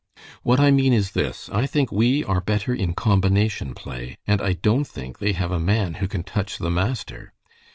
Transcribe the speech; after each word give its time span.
"What 0.41 0.59
I 0.59 0.71
mean 0.71 0.93
is 0.93 1.11
this, 1.11 1.47
I 1.49 1.67
think 1.67 1.91
we 1.91 2.23
are 2.23 2.41
better 2.41 2.73
in 2.73 2.95
combination 2.95 3.75
play, 3.75 4.17
and 4.25 4.41
I 4.41 4.53
don't 4.53 4.85
think 4.87 5.19
they 5.19 5.33
have 5.33 5.51
a 5.51 5.59
man 5.59 5.93
who 6.01 6.07
can 6.07 6.23
touch 6.23 6.57
the 6.57 6.71
master." 6.71 7.31